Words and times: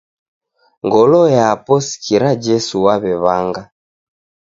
Ngolo 0.85 1.19
yapo 1.37 1.73
sikira 1.87 2.27
Jesu 2.43 2.75
waw'ew'anga. 2.85 3.63